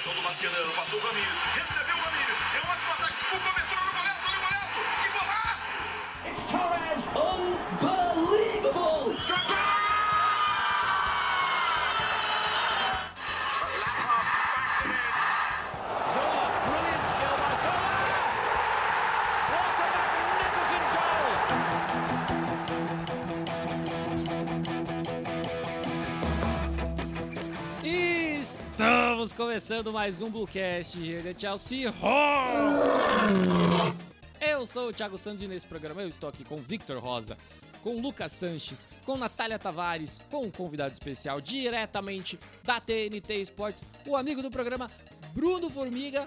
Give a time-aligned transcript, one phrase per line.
[0.00, 3.84] marcação do Mascherano, passou o Ramires, recebeu o Ramires, é um ótimo ataque, o cobertor
[3.84, 5.68] no golaço, olha o golaço, que golaço!
[6.24, 7.04] It's Torres!
[7.82, 9.12] Unbelievable!
[9.18, 9.79] Estamos
[29.60, 31.92] começando mais um Bluecast de Chelsea
[34.40, 37.36] Eu sou o Thiago Santos e nesse programa eu estou aqui com Victor Rosa,
[37.82, 44.16] com Lucas Sanches, com Natália Tavares, com um convidado especial diretamente da TNT Esportes, o
[44.16, 44.86] amigo do programa
[45.34, 46.26] Bruno Formiga.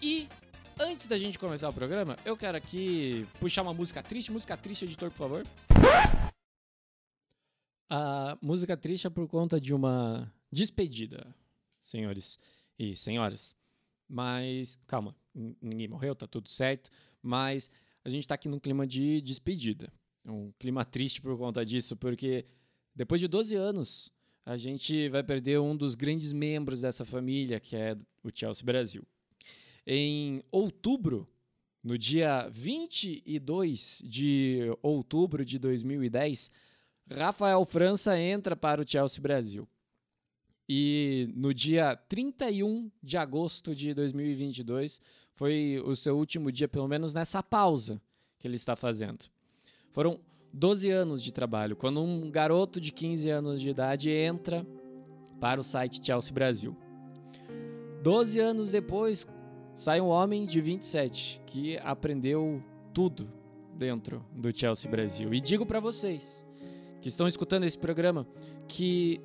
[0.00, 0.26] E
[0.80, 4.86] antes da gente começar o programa, eu quero aqui puxar uma música triste, música triste,
[4.86, 5.46] editor, por favor.
[7.90, 11.26] A música triste é por conta de uma despedida
[11.80, 12.38] senhores
[12.80, 13.54] e senhoras.
[14.08, 15.14] Mas, calma,
[15.60, 16.90] ninguém morreu, tá tudo certo.
[17.22, 17.70] Mas
[18.02, 19.92] a gente tá aqui num clima de despedida.
[20.24, 22.46] Um clima triste por conta disso, porque
[22.96, 24.10] depois de 12 anos,
[24.46, 29.06] a gente vai perder um dos grandes membros dessa família, que é o Chelsea Brasil.
[29.86, 31.28] Em outubro,
[31.84, 36.50] no dia 22 de outubro de 2010,
[37.12, 39.68] Rafael França entra para o Chelsea Brasil.
[40.72, 45.02] E no dia 31 de agosto de 2022
[45.34, 48.00] foi o seu último dia, pelo menos nessa pausa
[48.38, 49.24] que ele está fazendo.
[49.90, 50.20] Foram
[50.52, 51.74] 12 anos de trabalho.
[51.74, 54.64] Quando um garoto de 15 anos de idade entra
[55.40, 56.76] para o site Chelsea Brasil.
[58.04, 59.26] 12 anos depois,
[59.74, 62.62] sai um homem de 27 que aprendeu
[62.94, 63.28] tudo
[63.74, 65.34] dentro do Chelsea Brasil.
[65.34, 66.46] E digo para vocês
[67.00, 68.24] que estão escutando esse programa
[68.68, 69.20] que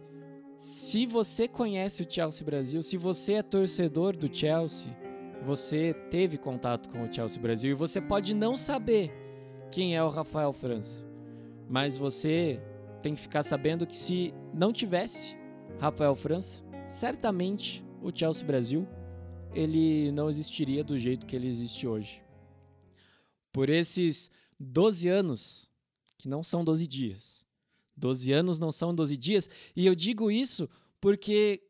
[0.66, 4.92] se você conhece o Chelsea Brasil, se você é torcedor do Chelsea,
[5.44, 9.12] você teve contato com o Chelsea Brasil e você pode não saber
[9.72, 11.06] quem é o Rafael França,
[11.70, 12.60] mas você
[13.04, 15.38] tem que ficar sabendo que se não tivesse
[15.80, 18.88] Rafael França, certamente o Chelsea Brasil
[19.54, 22.24] ele não existiria do jeito que ele existe hoje.
[23.54, 25.70] Por esses 12 anos,
[26.18, 27.45] que não são 12 dias,
[27.96, 29.50] 12 anos não são 12 dias.
[29.76, 30.70] E eu digo isso
[31.00, 31.64] porque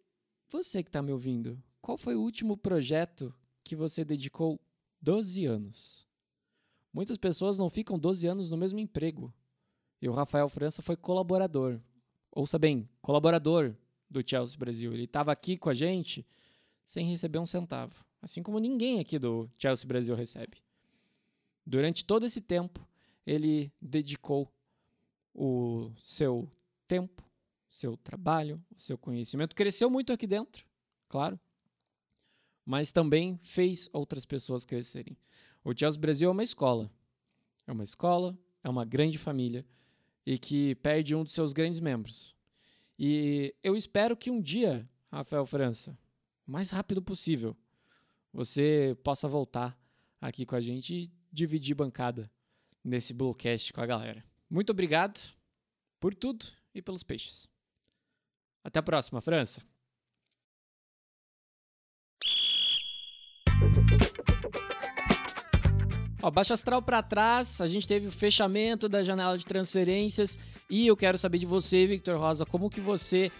[0.49, 4.59] você que está me ouvindo, qual foi o último projeto que você dedicou
[5.01, 6.07] 12 anos?
[6.93, 9.33] Muitas pessoas não ficam 12 anos no mesmo emprego.
[10.01, 11.79] E o Rafael França foi colaborador.
[12.31, 13.75] Ouça bem, colaborador
[14.09, 14.93] do Chelsea Brasil.
[14.93, 16.25] Ele estava aqui com a gente
[16.85, 18.05] sem receber um centavo.
[18.21, 20.57] Assim como ninguém aqui do Chelsea Brasil recebe.
[21.65, 22.87] Durante todo esse tempo,
[23.25, 24.51] ele dedicou
[25.35, 26.49] o seu
[26.87, 27.21] tempo,
[27.67, 29.55] seu trabalho, o seu conhecimento.
[29.55, 30.65] Cresceu muito aqui dentro,
[31.09, 31.37] claro,
[32.65, 35.17] mas também fez outras pessoas crescerem.
[35.63, 36.89] O Chelsea Brasil é uma escola.
[37.67, 39.65] É uma escola, é uma grande família
[40.25, 42.35] e que perde um dos seus grandes membros.
[42.97, 45.97] E eu espero que um dia, Rafael França,
[46.47, 47.55] o mais rápido possível,
[48.31, 49.77] você possa voltar
[50.21, 52.31] aqui com a gente e dividir bancada
[52.83, 54.23] nesse Bluecast com a galera.
[54.49, 55.19] Muito obrigado
[55.99, 57.47] por tudo e pelos peixes.
[58.63, 59.61] Até a próxima, França.
[66.21, 70.87] Ó, Baixo Astral para trás, a gente teve o fechamento da janela de transferências e
[70.87, 73.31] eu quero saber de você, Victor Rosa, como que você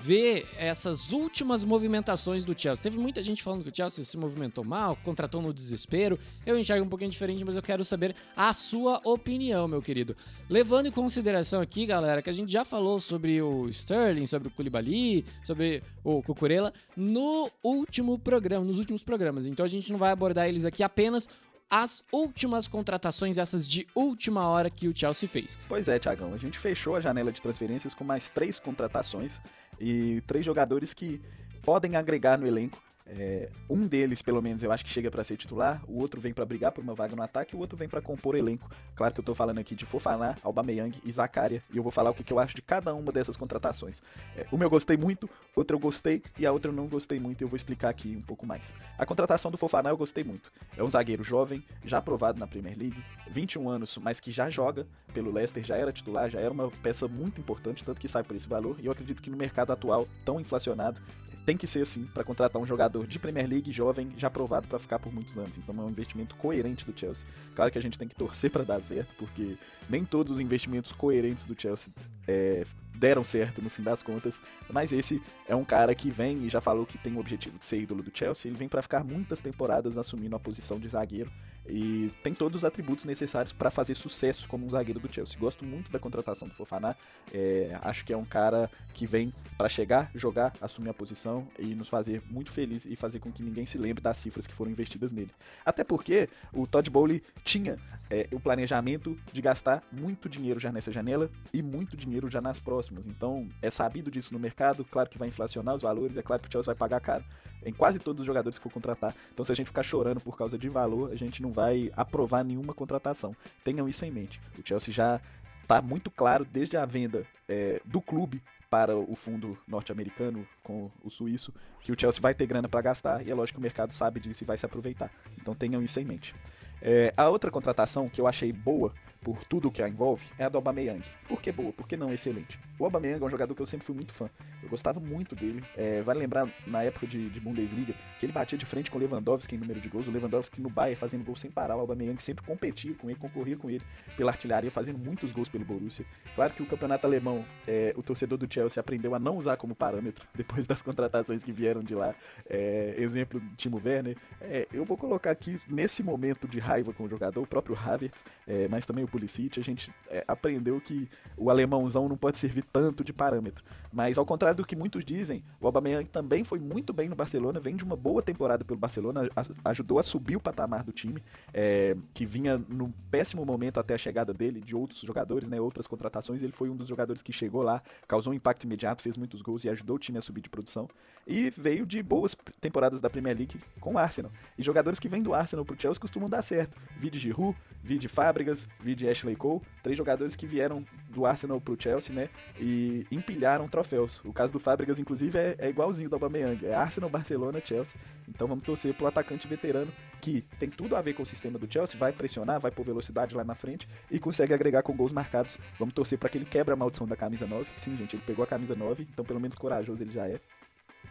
[0.00, 2.82] ver essas últimas movimentações do Chelsea.
[2.82, 6.18] Teve muita gente falando que o Chelsea se movimentou mal, contratou no desespero.
[6.44, 10.16] Eu enxergo um pouquinho diferente, mas eu quero saber a sua opinião, meu querido.
[10.48, 14.50] Levando em consideração aqui, galera, que a gente já falou sobre o Sterling, sobre o
[14.50, 19.46] Koulibaly, sobre o Cucurella no último programa, nos últimos programas.
[19.46, 21.28] Então a gente não vai abordar eles aqui apenas
[21.72, 25.58] as últimas contratações, essas de última hora que o Chelsea fez.
[25.66, 29.40] Pois é, Tiagão, a gente fechou a janela de transferências com mais três contratações
[29.80, 31.20] e três jogadores que
[31.62, 35.36] podem agregar no elenco é, um deles, pelo menos, eu acho que chega para ser
[35.36, 38.00] titular, o outro vem para brigar por uma vaga no ataque, o outro vem para
[38.00, 38.70] compor elenco.
[38.94, 42.10] Claro que eu tô falando aqui de Fofaná, Aubameyang e Zakaria, e eu vou falar
[42.10, 44.02] o que, que eu acho de cada uma dessas contratações.
[44.36, 47.42] É, uma eu gostei muito, outra eu gostei, e a outra eu não gostei muito,
[47.42, 48.74] eu vou explicar aqui um pouco mais.
[48.98, 50.52] A contratação do Fofaná eu gostei muito.
[50.76, 54.86] É um zagueiro jovem, já aprovado na Premier League, 21 anos, mas que já joga
[55.12, 58.34] pelo Leicester, já era titular, já era uma peça muito importante, tanto que sai por
[58.34, 61.00] esse valor, e eu acredito que no mercado atual, tão inflacionado,
[61.44, 64.78] tem que ser assim para contratar um jogador de Premier League jovem já aprovado para
[64.78, 65.58] ficar por muitos anos.
[65.58, 67.26] Então é um investimento coerente do Chelsea.
[67.54, 69.56] Claro que a gente tem que torcer para dar certo, porque
[69.88, 71.92] nem todos os investimentos coerentes do Chelsea
[72.26, 74.40] é, deram certo no fim das contas.
[74.70, 77.64] Mas esse é um cara que vem e já falou que tem o objetivo de
[77.64, 78.50] ser ídolo do Chelsea.
[78.50, 81.30] Ele vem para ficar muitas temporadas assumindo a posição de zagueiro
[81.66, 85.38] e tem todos os atributos necessários para fazer sucesso como um zagueiro do Chelsea.
[85.38, 86.96] Gosto muito da contratação do Fofaná.
[87.32, 91.74] É, acho que é um cara que vem para chegar, jogar, assumir a posição e
[91.74, 94.70] nos fazer muito feliz e fazer com que ninguém se lembre das cifras que foram
[94.70, 95.30] investidas nele.
[95.64, 97.78] Até porque o Todd Bowley tinha
[98.12, 102.60] é, o planejamento de gastar muito dinheiro já nessa janela e muito dinheiro já nas
[102.60, 103.06] próximas.
[103.06, 104.84] Então é sabido disso no mercado.
[104.84, 107.24] Claro que vai inflacionar os valores, é claro que o Chelsea vai pagar caro
[107.64, 109.14] em quase todos os jogadores que for contratar.
[109.32, 112.44] Então se a gente ficar chorando por causa de valor, a gente não vai aprovar
[112.44, 113.34] nenhuma contratação.
[113.64, 114.42] Tenham isso em mente.
[114.58, 115.18] O Chelsea já
[115.62, 121.08] está muito claro desde a venda é, do clube para o fundo norte-americano com o
[121.08, 123.92] suíço que o Chelsea vai ter grana para gastar e é lógico que o mercado
[123.92, 125.10] sabe disso e vai se aproveitar.
[125.40, 126.34] Então tenham isso em mente.
[126.82, 128.92] É, a outra contratação que eu achei boa
[129.22, 131.02] por tudo que a envolve é a do Aubameyang.
[131.28, 131.72] Por que boa?
[131.72, 132.58] Por que não excelente?
[132.78, 134.28] O Aubameyang é um jogador que eu sempre fui muito fã.
[134.62, 135.62] Eu gostava muito dele.
[135.76, 139.00] É, vale lembrar, na época de, de, Bundesliga, que ele batia de frente com o
[139.00, 140.06] Lewandowski em número de gols.
[140.06, 141.76] O Lewandowski no Bayern fazendo gol sem parar.
[141.76, 143.82] O Aubameyang sempre competia com ele, concorria com ele
[144.16, 146.04] pela artilharia, fazendo muitos gols pelo Borussia.
[146.34, 149.74] Claro que o campeonato alemão, é, o torcedor do Chelsea aprendeu a não usar como
[149.74, 152.14] parâmetro depois das contratações que vieram de lá.
[152.48, 154.16] É, exemplo, Timo Werner.
[154.40, 158.24] É, eu vou colocar aqui, nesse momento de raiva com o jogador, o próprio Havertz,
[158.46, 162.64] é, mas também o Pulisic, a gente é, aprendeu que o alemãozão não pode servir
[162.72, 163.64] tanto de parâmetro.
[163.92, 167.60] Mas ao contrário do que muitos dizem, o Aubameyang também foi muito bem no Barcelona,
[167.60, 169.28] vem de uma boa temporada pelo Barcelona,
[169.64, 171.22] ajudou a subir o patamar do time,
[171.52, 175.86] é, que vinha num péssimo momento até a chegada dele, de outros jogadores, né, outras
[175.86, 179.42] contratações, ele foi um dos jogadores que chegou lá, causou um impacto imediato, fez muitos
[179.42, 180.88] gols e ajudou o time a subir de produção,
[181.26, 184.30] e veio de boas temporadas da Premier League com o Arsenal.
[184.58, 186.80] E jogadores que vêm do Arsenal pro Chelsea costumam dar certo.
[186.98, 192.14] Vide Giroud, vide Fábricas, vide Ashley Cole, três jogadores que vieram do Arsenal pro Chelsea,
[192.14, 192.28] né,
[192.58, 194.20] e empilharam troféus.
[194.24, 197.94] O caso do Fábricas, inclusive, é, é igualzinho do Aubameyang, é Arsenal, Barcelona, Chelsea.
[198.28, 201.72] Então vamos torcer pro atacante veterano que tem tudo a ver com o sistema do
[201.72, 205.58] Chelsea, vai pressionar, vai por velocidade lá na frente e consegue agregar com gols marcados.
[205.78, 207.70] Vamos torcer para que ele quebre a maldição da camisa 9.
[207.76, 210.40] Sim, gente, ele pegou a camisa 9, então pelo menos corajoso ele já é.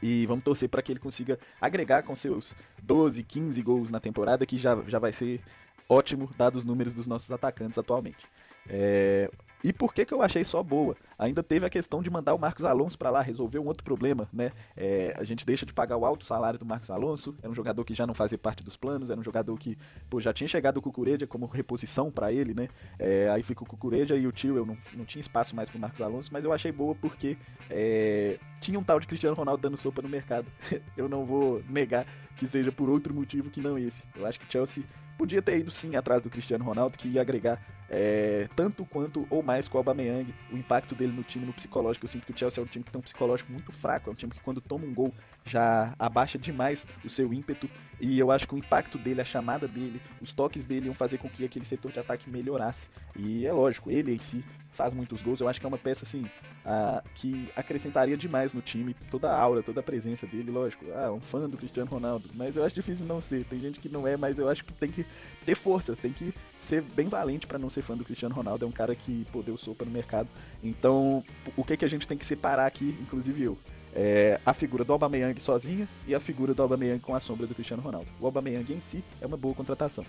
[0.04, 4.46] E vamos torcer para que ele consiga agregar com seus 12, 15 gols na temporada,
[4.46, 5.40] que já, já vai ser
[5.88, 8.26] ótimo, dados os números dos nossos atacantes atualmente.
[8.68, 9.30] É,
[9.64, 10.96] e por que, que eu achei só boa?
[11.18, 14.28] Ainda teve a questão de mandar o Marcos Alonso para lá resolver um outro problema,
[14.34, 14.52] né?
[14.76, 17.84] É, a gente deixa de pagar o alto salário do Marcos Alonso, era um jogador
[17.84, 19.78] que já não fazia parte dos planos, era um jogador que
[20.10, 22.70] pô, já tinha chegado o Cucureja como reposição para ele, né?
[22.98, 25.78] É, aí fica o Cucureja e o tio, eu não, não tinha espaço mais para
[25.78, 27.38] o Marcos Alonso, mas eu achei boa porque
[27.70, 30.46] é, tinha um tal de Cristiano Ronaldo dando sopa no mercado.
[30.98, 32.06] eu não vou negar
[32.38, 34.04] que seja por outro motivo que não esse.
[34.16, 34.84] Eu acho que o Chelsea
[35.18, 37.62] podia ter ido sim atrás do Cristiano Ronaldo, que ia agregar
[37.94, 42.06] é, tanto quanto ou mais com o Aubameyang, o impacto dele no time, no psicológico.
[42.06, 44.14] Eu sinto que o Chelsea é um time que tem um psicológico muito fraco, é
[44.14, 45.14] um time que quando toma um gol
[45.46, 47.70] já abaixa demais o seu ímpeto.
[48.00, 51.20] E eu acho que o impacto dele, a chamada dele, os toques dele iam fazer
[51.20, 52.88] com que aquele setor de ataque melhorasse.
[53.16, 55.40] E é lógico, ele em si faz muitos gols.
[55.40, 56.24] Eu acho que é uma peça assim
[56.66, 60.50] uh, que acrescentaria demais no time, toda a aura, toda a presença dele.
[60.50, 63.44] Lógico, ah, um fã do Cristiano Ronaldo, mas eu acho difícil não ser.
[63.46, 65.06] Tem gente que não é, mas eu acho que tem que
[65.46, 68.66] ter força, tem que ser bem valente para não ser fã do Cristiano Ronaldo.
[68.66, 70.30] É um cara que pô, deu sopa no mercado.
[70.64, 71.24] Então,
[71.56, 73.58] o que, que a gente tem que separar aqui, inclusive eu?
[73.94, 77.54] É a figura do Aubameyang sozinha e a figura do Aubameyang com a sombra do
[77.54, 78.08] Cristiano Ronaldo.
[78.20, 80.06] O Aubameyang em si é uma boa contratação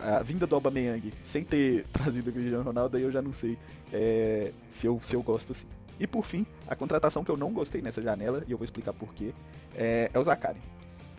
[0.00, 3.58] a vinda do Aubameyang sem ter trazido o Cristiano Ronaldo, aí eu já não sei
[3.92, 5.66] é, se, eu, se eu gosto assim.
[6.00, 8.92] E por fim, a contratação que eu não gostei nessa janela, e eu vou explicar
[8.92, 9.32] porquê,
[9.76, 10.58] é, é o Zakari.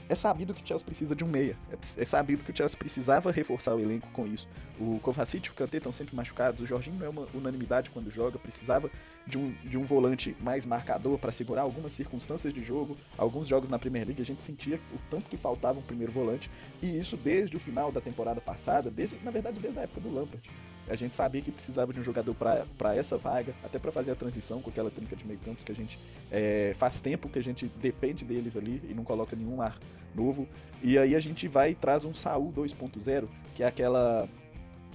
[0.10, 1.58] É sabido que o Chelsea precisa de um meia.
[1.72, 4.48] É, é, sabido que o Chelsea precisava reforçar o elenco com isso.
[4.80, 6.62] O Kovacic e o Kanté estão sempre machucados.
[6.62, 8.38] O Jorginho não é uma unanimidade quando joga.
[8.38, 8.92] Precisava
[9.26, 12.98] de um, de um volante mais marcador para segurar algumas circunstâncias de jogo.
[13.18, 16.52] Alguns jogos na Premier League a gente sentia o tanto que faltava um primeiro volante.
[16.82, 20.14] E isso desde o final da temporada passada, desde, na verdade desde a época do
[20.14, 20.50] Lampard.
[20.90, 24.16] A gente sabia que precisava de um jogador para essa vaga, até para fazer a
[24.16, 25.98] transição com aquela trinca de meio campos que a gente
[26.32, 29.78] é, faz tempo que a gente depende deles ali e não coloca nenhum ar
[30.14, 30.48] novo.
[30.82, 34.28] E aí a gente vai e traz um Saul 2.0, que é aquela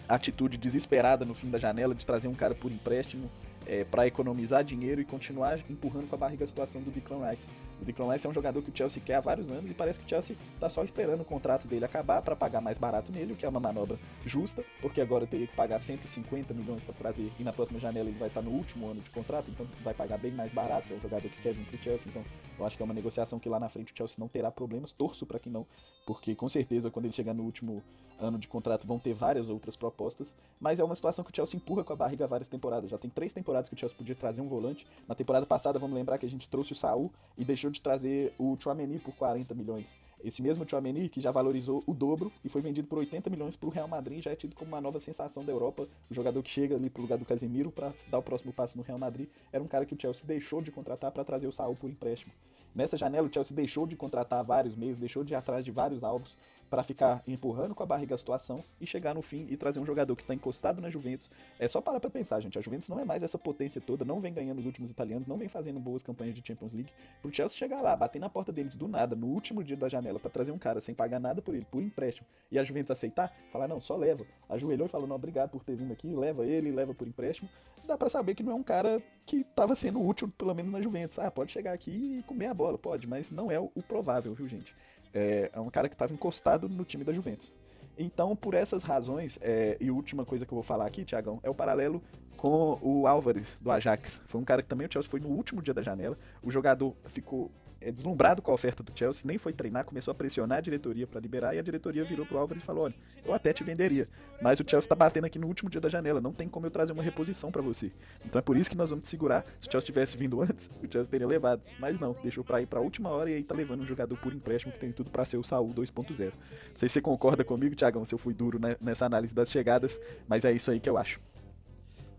[0.09, 3.31] atitude desesperada no fim da janela de trazer um cara por empréstimo
[3.67, 7.49] é, para economizar dinheiro e continuar empurrando com a barriga a situação do Declan Rice.
[7.81, 9.99] O Declan Rice é um jogador que o Chelsea quer há vários anos e parece
[9.99, 13.33] que o Chelsea está só esperando o contrato dele acabar para pagar mais barato nele,
[13.33, 17.31] o que é uma manobra justa, porque agora teria que pagar 150 milhões para trazer
[17.39, 19.95] e na próxima janela ele vai estar tá no último ano de contrato, então vai
[19.95, 22.25] pagar bem mais barato, é um jogador que quer vir para o Chelsea, então
[22.59, 24.91] eu acho que é uma negociação que lá na frente o Chelsea não terá problemas,
[24.91, 25.67] torço para que não,
[26.07, 27.83] porque com certeza quando ele chegar no último
[28.21, 31.57] ano de contrato vão ter várias outras propostas, mas é uma situação que o Chelsea
[31.57, 32.91] empurra com a barriga várias temporadas.
[32.91, 34.87] Já tem três temporadas que o Chelsea podia trazer um volante.
[35.07, 38.33] Na temporada passada, vamos lembrar que a gente trouxe o Saul e deixou de trazer
[38.39, 39.95] o Chouameni por 40 milhões.
[40.23, 43.69] Esse mesmo Chouameni, que já valorizou o dobro e foi vendido por 80 milhões para
[43.69, 45.87] o Real Madrid, já é tido como uma nova sensação da Europa.
[46.11, 48.83] O jogador que chega ali pro lugar do Casemiro para dar o próximo passo no
[48.83, 51.77] Real Madrid era um cara que o Chelsea deixou de contratar para trazer o Saul
[51.77, 52.33] por empréstimo.
[52.75, 56.05] Nessa janela, o Chelsea deixou de contratar vários meses, deixou de ir atrás de vários
[56.05, 56.37] alvos
[56.69, 59.87] para ficar empurrando com a barriga a situação e chegar no fim e trazer um
[59.87, 61.31] jogador que está encostado na Juventus.
[61.59, 62.59] É só parar para pensar, gente.
[62.59, 65.37] A Juventus não é mais essa potência toda, não vem ganhando os últimos italianos, não
[65.37, 66.93] vem fazendo boas campanhas de Champions League.
[67.21, 70.19] Pro Chelsea chegar lá, bater na porta deles do nada, no último dia da janela,
[70.19, 73.35] para trazer um cara sem pagar nada por ele, por empréstimo, e a Juventus aceitar,
[73.51, 74.27] falar, não, só leva.
[74.49, 77.49] Ajoelhou e falou, não, obrigado por ter vindo aqui, leva ele, leva por empréstimo.
[77.87, 80.81] Dá para saber que não é um cara que estava sendo útil, pelo menos na
[80.81, 81.19] Juventus.
[81.19, 84.47] Ah, pode chegar aqui e comer a bola, pode, mas não é o provável, viu,
[84.47, 84.75] gente?
[85.13, 87.53] É, é um cara que estava encostado no time da Juventus.
[87.99, 91.51] Então, por essas razões, é, e última coisa que eu vou falar aqui, Tiagão, é
[91.51, 92.01] o paralelo
[92.37, 94.23] com o Álvares, do Ajax.
[94.27, 96.17] Foi um cara que também o Chelsea foi no último dia da janela.
[96.41, 97.51] O jogador ficou
[97.81, 101.07] é, deslumbrado com a oferta do Chelsea, nem foi treinar, começou a pressionar a diretoria
[101.07, 102.95] para liberar e a diretoria virou pro Álvares e falou: olha,
[103.25, 104.07] eu até te venderia,
[104.43, 106.71] mas o Chelsea tá batendo aqui no último dia da janela, não tem como eu
[106.71, 107.91] trazer uma reposição para você.
[108.25, 109.45] Então é por isso que nós vamos te segurar.
[109.61, 112.67] Se o Chelsea tivesse vindo antes, o Chelsea teria levado, mas não, deixou para ir
[112.67, 115.25] para última hora e aí tá levando um jogador por empréstimo que tem tudo para
[115.25, 116.25] ser o Saul 2.0.
[116.25, 116.33] Não
[116.75, 120.45] sei se você concorda comigo, Thiagão, se eu fui duro nessa análise das chegadas, mas
[120.45, 121.21] é isso aí que eu acho.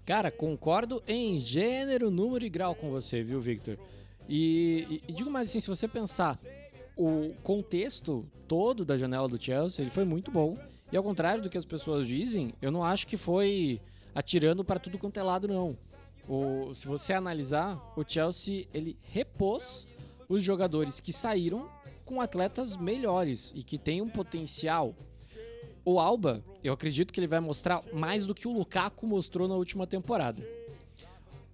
[0.06, 3.78] Cara, concordo em gênero, número e grau com você, viu, Victor?
[4.30, 6.38] E, e, digo mais assim, se você pensar,
[6.96, 10.56] o contexto todo da janela do Chelsea, ele foi muito bom.
[10.92, 13.82] E ao contrário do que as pessoas dizem, eu não acho que foi
[14.14, 15.76] atirando para tudo quanto é lado, não.
[16.28, 19.88] O, se você analisar, o Chelsea ele repôs
[20.28, 21.68] os jogadores que saíram
[22.06, 24.96] com atletas melhores e que têm um potencial.
[25.84, 29.56] O Alba, eu acredito que ele vai mostrar mais do que o Lukaku mostrou na
[29.56, 30.44] última temporada.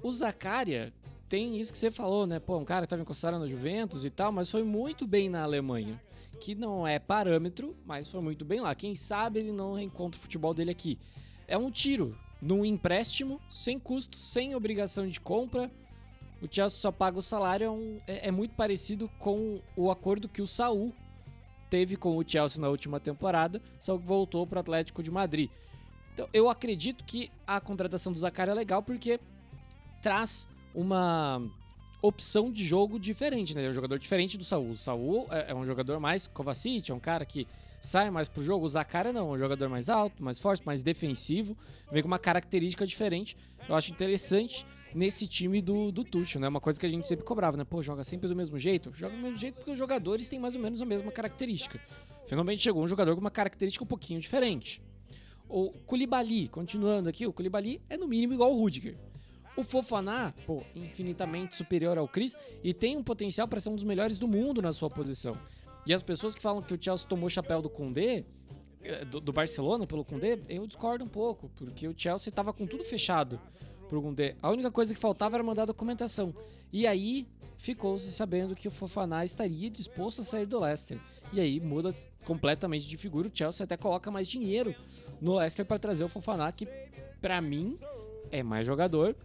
[0.03, 0.93] O Zakaria,
[1.35, 2.39] tem isso que você falou, né?
[2.39, 5.43] Pô, um cara que tava encostado na Juventus e tal, mas foi muito bem na
[5.43, 6.01] Alemanha.
[6.39, 8.73] Que não é parâmetro, mas foi muito bem lá.
[8.73, 10.97] Quem sabe ele não encontra o futebol dele aqui.
[11.45, 15.69] É um tiro num empréstimo, sem custo, sem obrigação de compra.
[16.41, 20.29] O Chelsea só paga o salário, é, um, é, é muito parecido com o acordo
[20.29, 20.93] que o Saul
[21.69, 25.49] teve com o Chelsea na última temporada, só que voltou para o Atlético de Madrid.
[26.13, 29.19] Então, eu acredito que a contratação do Zacaria é legal porque
[30.01, 31.41] traz uma
[32.01, 33.61] opção de jogo diferente, né?
[33.61, 34.71] Ele é um jogador diferente do Saul.
[34.71, 37.47] O Saul é, é um jogador mais Kovacic, é um cara que
[37.81, 38.65] sai mais pro jogo.
[38.65, 41.57] O Zakara não, é um jogador mais alto, mais forte, mais defensivo,
[41.91, 43.35] vem com uma característica diferente.
[43.67, 46.47] Eu acho interessante nesse time do, do Tuchel, né?
[46.47, 47.63] Uma coisa que a gente sempre cobrava, né?
[47.63, 48.91] Pô, joga sempre do mesmo jeito?
[48.93, 51.79] Joga do mesmo jeito porque os jogadores têm mais ou menos a mesma característica.
[52.27, 54.81] Finalmente chegou um jogador com uma característica um pouquinho diferente.
[55.47, 58.97] O Koulibaly, continuando aqui, o Koulibaly é no mínimo igual o Rudiger.
[59.57, 63.85] O Fofaná, pô, infinitamente superior ao Chris e tem um potencial para ser um dos
[63.85, 65.33] melhores do mundo na sua posição.
[65.85, 68.25] E as pessoas que falam que o Chelsea tomou chapéu do Koundé,
[68.83, 72.67] eh, do, do Barcelona pelo Koundé, eu discordo um pouco, porque o Chelsea estava com
[72.67, 73.39] tudo fechado
[73.87, 74.35] pro Koundé.
[74.41, 76.33] A única coisa que faltava era mandar documentação.
[76.73, 80.99] E aí ficou-se sabendo que o Fofaná estaria disposto a sair do Leicester.
[81.31, 81.95] E aí muda
[82.25, 83.27] completamente de figura.
[83.27, 84.75] O Chelsea até coloca mais dinheiro
[85.21, 86.67] no Leicester para trazer o Fofaná, que
[87.21, 87.77] para mim
[88.31, 89.15] é mais jogador,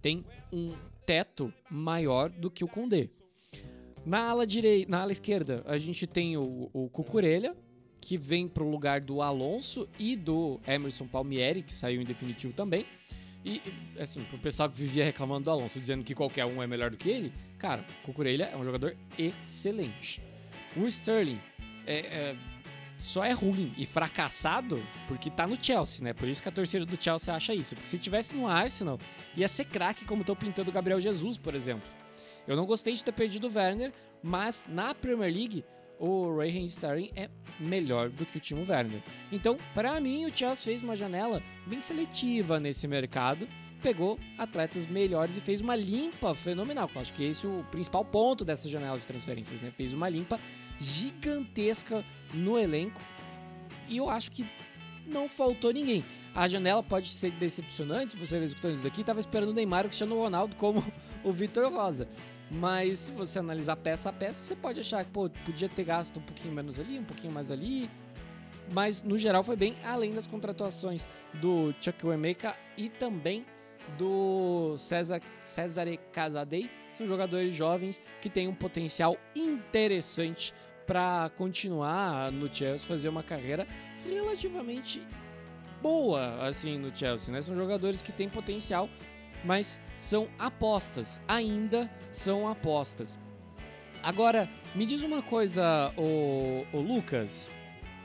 [0.00, 0.74] tem um
[1.06, 3.08] teto maior do que o Condé.
[4.04, 7.56] Na ala direita, na ala esquerda, a gente tem o, o Cucurella,
[8.00, 12.52] que vem para o lugar do Alonso e do Emerson Palmieri, que saiu em definitivo
[12.52, 12.86] também.
[13.44, 13.60] E,
[13.98, 16.96] assim, pro pessoal que vivia reclamando do Alonso, dizendo que qualquer um é melhor do
[16.96, 20.22] que ele, cara, Cucurella é um jogador excelente.
[20.76, 21.40] O Sterling
[21.86, 22.36] é, é
[22.98, 26.12] só é ruim e fracassado porque tá no Chelsea, né?
[26.12, 27.74] Por isso que a torcida do Chelsea acha isso.
[27.74, 28.98] Porque se tivesse no Arsenal,
[29.36, 31.88] ia ser craque como estão pintando o Gabriel Jesus, por exemplo.
[32.46, 35.64] Eu não gostei de ter perdido o Werner, mas na Premier League
[35.98, 37.28] o Raheem Sterling é
[37.58, 39.02] melhor do que o Timo Werner.
[39.30, 43.48] Então, para mim, o Chelsea fez uma janela bem seletiva nesse mercado,
[43.82, 46.90] pegou atletas melhores e fez uma limpa fenomenal.
[46.94, 49.72] Eu acho que esse é o principal ponto dessa janela de transferências, né?
[49.76, 50.38] Fez uma limpa
[50.78, 53.00] gigantesca no elenco.
[53.88, 54.48] E eu acho que
[55.06, 56.04] não faltou ninguém.
[56.34, 60.16] A janela pode ser decepcionante, você escutando isso daqui, estava esperando o Neymar o Cristiano
[60.16, 60.84] Ronaldo como
[61.24, 62.08] o Vitor Rosa.
[62.50, 66.18] Mas se você analisar peça a peça, você pode achar que pô, podia ter gasto
[66.18, 67.90] um pouquinho menos ali, um pouquinho mais ali.
[68.72, 73.44] Mas no geral foi bem, além das contratações do Chuck Wemeka e também
[73.96, 76.70] do César, César Casadei.
[76.92, 80.52] São jogadores jovens que têm um potencial interessante
[80.88, 83.68] para continuar no Chelsea, fazer uma carreira
[84.02, 85.02] relativamente
[85.82, 87.42] boa assim no Chelsea, né?
[87.42, 88.88] São jogadores que têm potencial,
[89.44, 93.18] mas são apostas, ainda são apostas.
[94.02, 97.50] Agora, me diz uma coisa, o, o Lucas.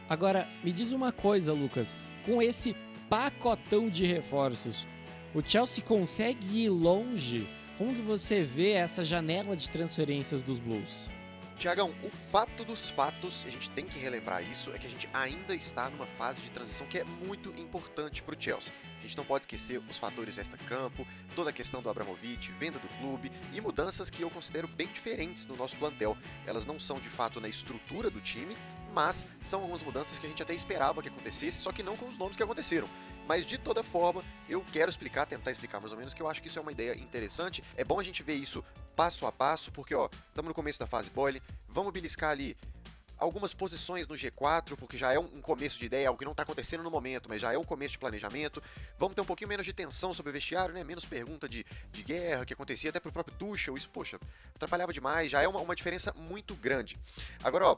[0.09, 1.95] Agora, me diz uma coisa, Lucas.
[2.25, 2.75] Com esse
[3.09, 4.85] pacotão de reforços,
[5.33, 7.47] o Chelsea consegue ir longe?
[7.77, 11.09] Como que você vê essa janela de transferências dos Blues?
[11.57, 15.09] Tiagão, o fato dos fatos, a gente tem que relembrar isso, é que a gente
[15.13, 18.73] ainda está numa fase de transição que é muito importante para o Chelsea.
[18.97, 21.05] A gente não pode esquecer os fatores extra-campo,
[21.35, 25.45] toda a questão do Abramovich, venda do clube e mudanças que eu considero bem diferentes
[25.45, 26.17] no nosso plantel.
[26.45, 28.57] Elas não são de fato na estrutura do time,
[28.93, 32.07] mas são algumas mudanças que a gente até esperava que acontecesse, só que não com
[32.07, 32.89] os nomes que aconteceram.
[33.27, 36.41] Mas de toda forma, eu quero explicar, tentar explicar mais ou menos, que eu acho
[36.41, 37.63] que isso é uma ideia interessante.
[37.75, 38.63] É bom a gente ver isso
[38.95, 42.55] passo a passo, porque ó, estamos no começo da fase boile, vamos beliscar ali
[43.17, 46.43] algumas posições no G4, porque já é um começo de ideia, algo que não está
[46.43, 48.61] acontecendo no momento, mas já é um começo de planejamento.
[48.97, 50.83] Vamos ter um pouquinho menos de tensão sobre o vestiário, né?
[50.83, 53.77] Menos pergunta de, de guerra que acontecia até pro próprio Tuchel.
[53.77, 54.19] Isso, poxa,
[54.55, 56.97] atrapalhava demais, já é uma, uma diferença muito grande.
[57.41, 57.77] Agora, ó,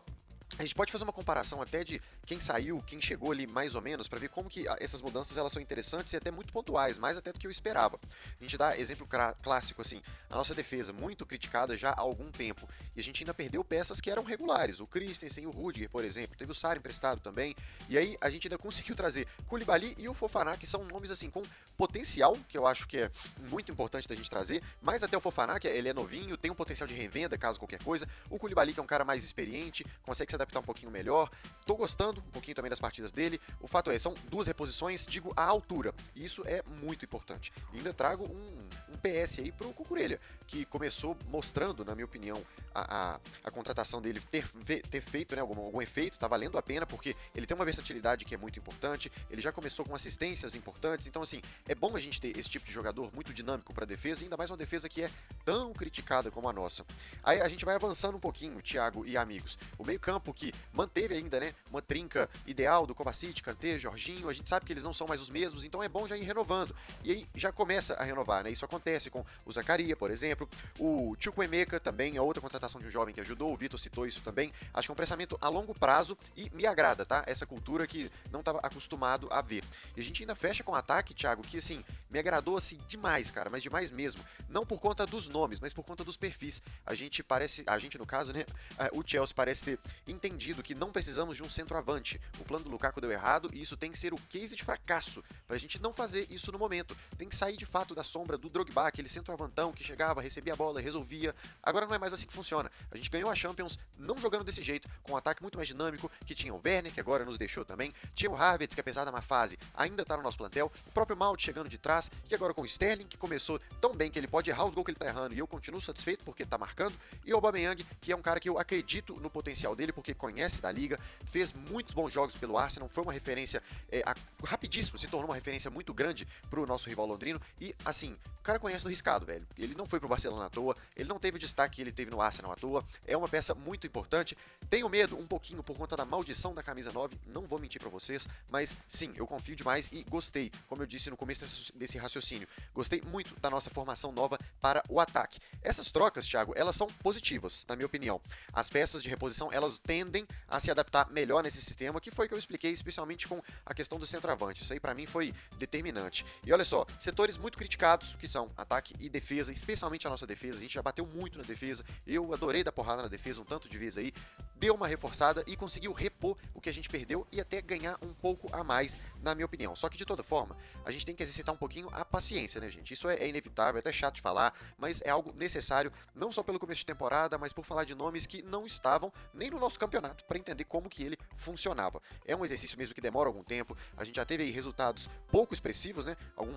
[0.58, 3.82] a gente pode fazer uma comparação até de quem saiu, quem chegou ali mais ou
[3.82, 7.18] menos, para ver como que essas mudanças elas são interessantes e até muito pontuais, mais
[7.18, 8.00] até do que eu esperava.
[8.40, 9.08] A gente dá exemplo
[9.42, 13.34] clássico assim, a nossa defesa muito criticada já há algum tempo, e a gente ainda
[13.34, 17.20] perdeu peças que eram regulares, o Christensen, o Rudiger, por exemplo, teve o Sara emprestado
[17.20, 17.54] também,
[17.90, 21.30] e aí a gente ainda conseguiu trazer Koulibaly e o Fofaná, que são nomes assim
[21.30, 21.44] com
[21.78, 23.12] potencial, que eu acho que é
[23.50, 26.56] muito importante da gente trazer, mas até o Fofaná, que ele é novinho, tem um
[26.56, 30.32] potencial de revenda caso qualquer coisa, o Koulibaly que é um cara mais experiente, consegue
[30.32, 31.30] se adaptar um pouquinho melhor.
[31.66, 33.40] Tô gostando um pouquinho também das partidas dele.
[33.60, 35.94] O fato é, são duas reposições, digo, a altura.
[36.16, 37.52] E isso é muito importante.
[37.74, 42.46] E ainda trago um, um PS aí pro Cucurelha, que começou mostrando, na minha opinião,
[42.74, 44.48] a, a, a contratação dele ter,
[44.90, 48.26] ter feito né, algum, algum efeito, tá valendo a pena, porque ele tem uma versatilidade
[48.26, 52.00] que é muito importante, ele já começou com assistências importantes, então assim, é bom a
[52.00, 55.04] gente ter esse tipo de jogador muito dinâmico para defesa, ainda mais uma defesa que
[55.04, 55.12] é
[55.44, 56.86] tão criticada como a nossa.
[57.24, 59.58] Aí a gente vai avançando um pouquinho, Thiago e amigos.
[59.78, 64.50] O meio-campo que manteve ainda, né, uma trinca ideal do Kovacic, Kanté, Jorginho, a gente
[64.50, 66.76] sabe que eles não são mais os mesmos, então é bom já ir renovando.
[67.04, 68.52] E aí já começa a renovar, né?
[68.52, 72.92] Isso acontece com o Zacaria, por exemplo, o Chukwemeka também é outra contratação de um
[72.92, 74.52] jovem que ajudou, o Vitor citou isso também.
[74.74, 77.24] Acho que é um pensamento a longo prazo e me agrada, tá?
[77.26, 79.64] Essa cultura que não estava acostumado a ver.
[79.96, 83.32] E a gente ainda fecha com um ataque, Thiago, que assim, me agradou assim demais,
[83.32, 84.24] cara, mas demais mesmo.
[84.50, 86.62] Não por conta dos nomes, mas por conta dos perfis.
[86.86, 88.46] A gente parece, a gente no caso, né,
[88.94, 90.25] o Chelsea parece ter entendido
[90.64, 92.20] que não precisamos de um centroavante.
[92.40, 95.24] O plano do Lukaku deu errado e isso tem que ser o case de fracasso
[95.48, 96.98] pra gente não fazer isso no momento.
[97.16, 100.56] Tem que sair de fato da sombra do Drogba, aquele centroavantão que chegava, recebia a
[100.56, 101.36] bola, resolvia.
[101.62, 102.72] Agora não é mais assim que funciona.
[102.90, 106.12] A gente ganhou a Champions não jogando desse jeito, com um ataque muito mais dinâmico,
[106.26, 109.12] que tinha o Werner, que agora nos deixou também, tinha o Havertz, que apesar da
[109.12, 112.54] má fase, ainda tá no nosso plantel, o próprio Malt chegando de trás, e agora
[112.54, 115.00] com o Sterling, que começou tão bem que ele pode errar os gols que ele
[115.00, 118.22] tá errando, e eu continuo satisfeito porque tá marcando, e o Aubameyang, que é um
[118.22, 121.00] cara que eu acredito no potencial dele, porque conhece da liga,
[121.32, 125.36] fez muitos bons jogos pelo Arsenal, foi uma referência é, a, rapidíssimo, se tornou uma
[125.36, 129.46] referência muito grande pro nosso rival londrino, e assim, o cara conhece do riscado, velho.
[129.58, 132.12] Ele não foi pro Barcelona à toa, ele não teve o destaque que ele teve
[132.12, 134.38] no Arsenal à toa, é uma peça muito importante.
[134.70, 137.90] Tenho medo um pouquinho por conta da maldição da camisa 9, não vou mentir para
[137.90, 142.48] vocês, mas sim, eu confio demais e gostei, como eu disse no começo desse raciocínio,
[142.74, 145.40] gostei muito da nossa formação nova para o ataque.
[145.62, 148.22] Essas trocas, Thiago, elas são positivas, na minha opinião.
[148.54, 150.05] As peças de reposição, elas tendem
[150.48, 153.98] a se adaptar melhor nesse sistema, que foi que eu expliquei, especialmente com a questão
[153.98, 154.62] do centroavante.
[154.62, 156.26] Isso aí para mim foi determinante.
[156.46, 160.58] E olha só, setores muito criticados, que são ataque e defesa, especialmente a nossa defesa,
[160.58, 161.84] a gente já bateu muito na defesa.
[162.06, 164.14] Eu adorei dar porrada na defesa um tanto de vezes aí,
[164.56, 168.14] deu uma reforçada e conseguiu repor o que a gente perdeu e até ganhar um
[168.14, 169.76] pouco a mais, na minha opinião.
[169.76, 172.70] Só que de toda forma, a gente tem que exercitar um pouquinho a paciência, né,
[172.70, 172.94] gente?
[172.94, 176.44] Isso é, é inevitável, é até chato de falar, mas é algo necessário, não só
[176.44, 179.80] pelo começo de temporada, mas por falar de nomes que não estavam nem no nosso
[179.80, 182.02] campeonato, para entender como que ele funcionava.
[182.26, 185.54] É um exercício mesmo que demora algum tempo, a gente já teve aí resultados pouco
[185.54, 186.16] expressivos, né?
[186.36, 186.54] Algum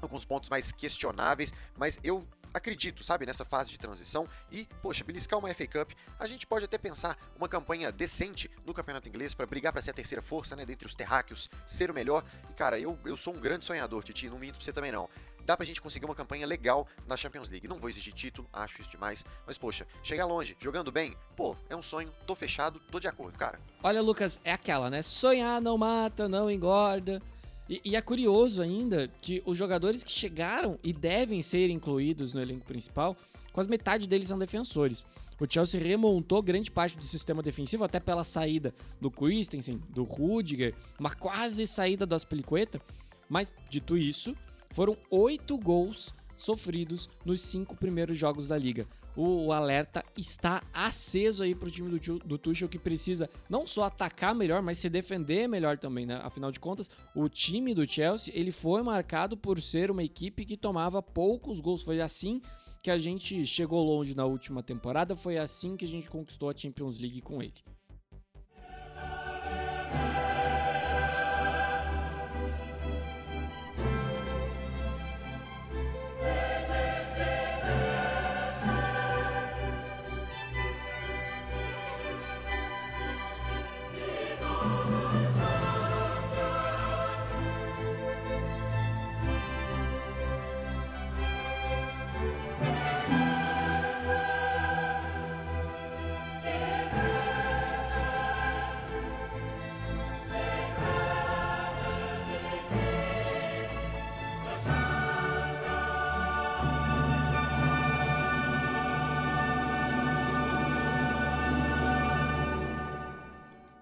[0.00, 5.38] alguns pontos mais questionáveis, mas eu acredito, sabe, nessa fase de transição e, poxa, beliscar
[5.38, 9.46] uma FA Cup, a gente pode até pensar uma campanha decente no campeonato inglês para
[9.46, 12.24] brigar para ser a terceira força, né, dentre os terráqueos, ser o melhor.
[12.50, 15.08] E cara, eu, eu sou um grande sonhador, Titi, não minto pra você também não.
[15.44, 17.66] Dá pra gente conseguir uma campanha legal na Champions League.
[17.66, 21.76] Não vou exigir título, acho isso demais, mas poxa, chegar longe, jogando bem, pô, é
[21.76, 23.58] um sonho, tô fechado, tô de acordo, cara.
[23.82, 25.00] Olha, Lucas, é aquela, né?
[25.00, 27.22] Sonhar não mata, não engorda.
[27.68, 32.40] E, e, é curioso ainda que os jogadores que chegaram e devem ser incluídos no
[32.40, 33.16] elenco principal,
[33.52, 35.04] quase metade deles são defensores.
[35.38, 40.74] O Chelsea remontou grande parte do sistema defensivo, até pela saída do Christensen, do Rudiger,
[40.98, 42.80] uma quase saída do Aspilicueta.
[43.28, 44.34] Mas, dito isso,
[44.70, 48.86] foram oito gols sofridos nos cinco primeiros jogos da liga.
[49.18, 53.66] O, o alerta está aceso aí para o time do, do Tuchel que precisa não
[53.66, 56.20] só atacar melhor, mas se defender melhor também, né?
[56.22, 60.56] Afinal de contas, o time do Chelsea ele foi marcado por ser uma equipe que
[60.56, 61.82] tomava poucos gols.
[61.82, 62.40] Foi assim
[62.80, 66.56] que a gente chegou longe na última temporada, foi assim que a gente conquistou a
[66.56, 67.54] Champions League com ele.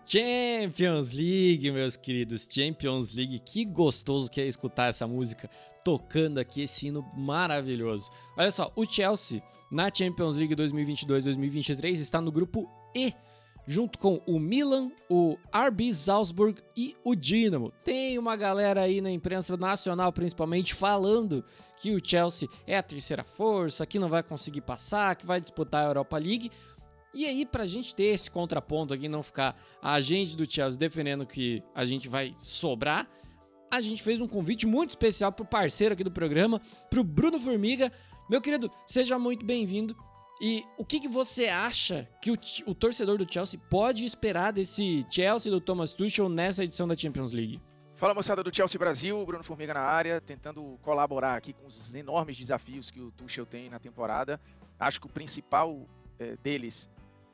[0.06, 3.40] Champions League, meus queridos, Champions League.
[3.40, 5.50] Que gostoso que é escutar essa música
[5.84, 8.10] tocando aqui, esse hino maravilhoso.
[8.36, 13.12] Olha só, o Chelsea na Champions League 2022-2023 está no grupo E,
[13.66, 17.72] junto com o Milan, o RB Salzburg e o Dinamo.
[17.82, 21.44] Tem uma galera aí na imprensa nacional, principalmente, falando
[21.76, 25.84] que o Chelsea é a terceira força, que não vai conseguir passar, que vai disputar
[25.84, 26.50] a Europa League.
[27.16, 31.24] E aí, pra gente ter esse contraponto aqui, não ficar a gente do Chelsea defendendo
[31.24, 33.08] que a gente vai sobrar,
[33.70, 37.90] a gente fez um convite muito especial pro parceiro aqui do programa, pro Bruno Formiga.
[38.28, 39.96] Meu querido, seja muito bem-vindo.
[40.42, 45.06] E o que, que, você acha que o, o, torcedor do Chelsea pode esperar desse
[45.10, 47.58] Chelsea do Thomas Tuchel nessa edição da Champions League?
[47.94, 52.36] Fala moçada do Chelsea Brasil, Bruno Formiga na área, tentando colaborar aqui com os enormes
[52.36, 54.38] desafios que o Tuchel tem na temporada.
[54.78, 56.86] Acho que o principal é, deles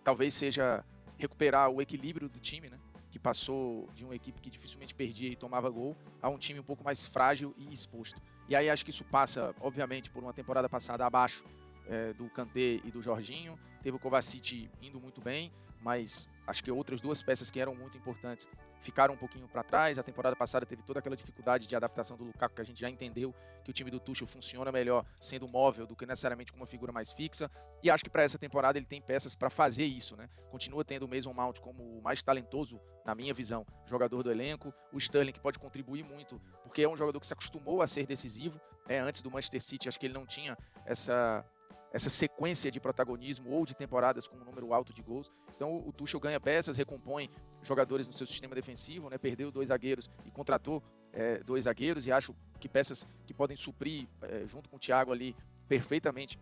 [0.05, 0.85] talvez seja
[1.19, 2.79] recuperar o equilíbrio do time, né?
[3.11, 6.65] Que passou de uma equipe que dificilmente perdia e tomava gol a um time um
[6.65, 8.21] pouco mais frágil e exposto.
[8.49, 11.45] E aí acho que isso passa, obviamente, por uma temporada passada abaixo
[11.87, 13.59] é, do Kanté e do Jorginho.
[13.83, 17.99] Teve o Kovacic indo muito bem, mas acho que outras duas peças que eram muito
[17.99, 18.49] importantes
[18.83, 19.99] ficaram um pouquinho para trás.
[19.99, 22.91] A temporada passada teve toda aquela dificuldade de adaptação do Lukaku, que a gente já
[22.91, 26.67] entendeu que o time do Tuchel funciona melhor sendo móvel do que necessariamente com uma
[26.67, 27.51] figura mais fixa.
[27.83, 30.29] E acho que para essa temporada ele tem peças para fazer isso, né?
[30.51, 34.75] Continua tendo o Mason Mount como o mais talentoso, na minha visão, jogador do elenco.
[34.93, 38.07] O Sterling que pode contribuir muito, porque é um jogador que se acostumou a ser
[38.07, 38.61] decisivo.
[38.89, 41.45] É, antes do Manchester City, acho que ele não tinha essa
[41.93, 45.31] essa sequência de protagonismo ou de temporadas com um número alto de gols.
[45.55, 47.31] Então o Tuchel ganha peças, recompõe
[47.63, 49.19] jogadores no seu sistema defensivo, né?
[49.19, 54.09] perdeu dois zagueiros e contratou é, dois zagueiros e acho que peças que podem suprir
[54.23, 55.37] é, junto com o Thiago ali
[55.69, 56.39] perfeitamente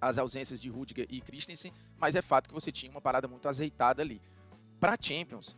[0.00, 3.46] as ausências de Rudiger e Christensen, mas é fato que você tinha uma parada muito
[3.48, 4.20] azeitada ali.
[4.78, 5.56] Para Champions,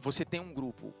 [0.00, 0.92] você tem um grupo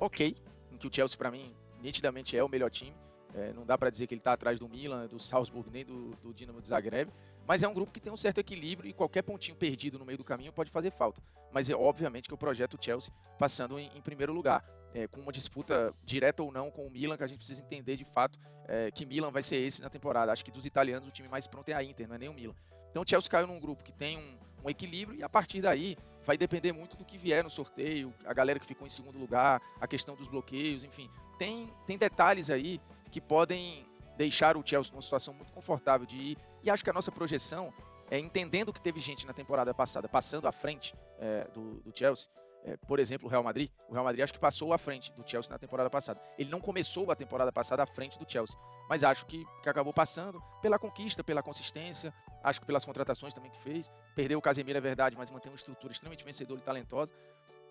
[0.00, 0.34] ok,
[0.72, 2.96] em que o Chelsea para mim nitidamente é o melhor time,
[3.34, 6.10] é, não dá para dizer que ele está atrás do Milan, do Salzburg, nem do,
[6.22, 7.10] do Dinamo de Zagreb.
[7.46, 10.18] Mas é um grupo que tem um certo equilíbrio e qualquer pontinho perdido no meio
[10.18, 11.22] do caminho pode fazer falta.
[11.52, 14.64] Mas é obviamente que eu projeto o Chelsea passando em, em primeiro lugar.
[14.94, 17.96] É, com uma disputa direta ou não com o Milan, que a gente precisa entender
[17.96, 20.32] de fato é, que Milan vai ser esse na temporada.
[20.32, 22.32] Acho que dos italianos o time mais pronto é a Inter, não é nem o
[22.32, 22.54] Milan.
[22.90, 25.98] Então o Chelsea caiu num grupo que tem um, um equilíbrio e a partir daí
[26.24, 29.60] vai depender muito do que vier no sorteio, a galera que ficou em segundo lugar,
[29.78, 31.10] a questão dos bloqueios, enfim.
[31.38, 32.80] Tem, tem detalhes aí
[33.10, 36.38] que podem deixar o Chelsea numa situação muito confortável de ir.
[36.62, 37.72] E acho que a nossa projeção
[38.10, 42.30] é entendendo que teve gente na temporada passada passando à frente é, do, do, Chelsea.
[42.64, 43.70] É, por exemplo, o Real Madrid.
[43.88, 46.20] O Real Madrid acho que passou à frente do Chelsea na temporada passada.
[46.38, 48.56] Ele não começou a temporada passada à frente do Chelsea,
[48.88, 53.50] mas acho que, que acabou passando pela conquista, pela consistência, acho que pelas contratações também
[53.50, 53.92] que fez.
[54.14, 57.12] Perdeu o Casemiro, é verdade, mas mantém uma estrutura extremamente vencedora e talentosa.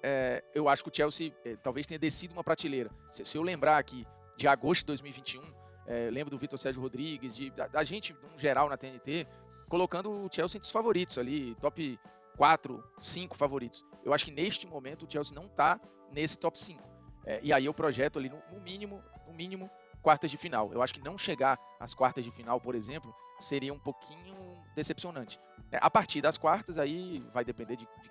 [0.03, 2.89] É, eu acho que o Chelsea é, talvez tenha descido uma prateleira.
[3.11, 4.05] Se, se eu lembrar aqui
[4.37, 5.64] de agosto de 2021.
[5.87, 9.27] É, lembro do Vitor Sérgio Rodrigues, de, da, da, gente, no geral, na TNT,
[9.69, 11.99] colocando o Chelsea entre os favoritos ali, top
[12.37, 13.85] 4, 5 favoritos.
[14.03, 15.79] Eu acho que neste momento o Chelsea não está
[16.11, 16.81] nesse top 5.
[17.25, 19.69] É, e aí eu projeto ali, no, no, mínimo, no mínimo,
[20.01, 20.71] quartas de final.
[20.71, 24.35] Eu acho que não chegar às quartas de final, por exemplo, seria um pouquinho
[24.75, 25.39] decepcionante.
[25.71, 28.09] É, a partir das quartas, aí vai depender de, de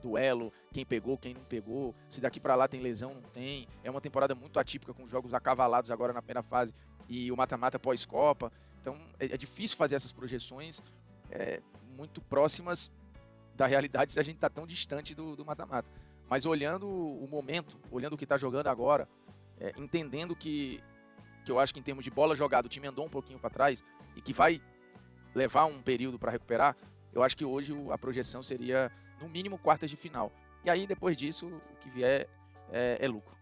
[0.00, 3.68] duelo, quem pegou, quem não pegou, se daqui para lá tem lesão, não tem.
[3.82, 6.74] É uma temporada muito atípica com jogos acavalados agora na primeira fase
[7.08, 8.52] e o mata-mata pós-Copa.
[8.80, 10.82] Então é, é, difícil fazer essas projeções
[11.30, 11.60] é,
[11.96, 12.90] muito próximas
[13.54, 15.88] da realidade se a gente está tão distante do mata-mata.
[16.28, 19.06] Mas olhando o momento, olhando o que está jogando agora,
[19.60, 20.82] é, entendendo que,
[21.44, 23.50] que eu acho que em termos de bola jogada o time andou um pouquinho para
[23.50, 23.84] trás
[24.16, 24.60] e que vai
[25.34, 26.76] levar um período para recuperar,
[27.12, 30.32] eu acho que hoje a projeção seria no mínimo quartas de final.
[30.64, 32.28] E aí depois disso o que vier
[32.72, 33.36] é, é lucro.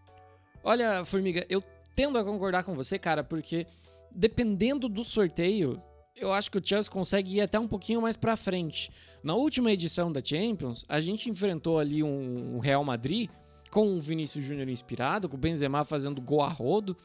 [0.63, 1.63] Olha, Formiga, eu
[1.95, 3.65] tendo a concordar com você, cara, porque
[4.11, 5.81] dependendo do sorteio,
[6.15, 8.91] eu acho que o Chelsea consegue ir até um pouquinho mais para frente.
[9.23, 13.29] Na última edição da Champions, a gente enfrentou ali um Real Madrid
[13.69, 16.95] com o Vinícius Júnior inspirado, com o Benzema fazendo gol a rodo,